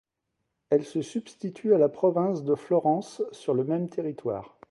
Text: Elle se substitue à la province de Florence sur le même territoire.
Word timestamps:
Elle 0.71 0.83
se 0.83 1.03
substitue 1.03 1.75
à 1.75 1.77
la 1.77 1.87
province 1.87 2.43
de 2.43 2.55
Florence 2.55 3.21
sur 3.31 3.53
le 3.53 3.63
même 3.63 3.87
territoire. 3.87 4.57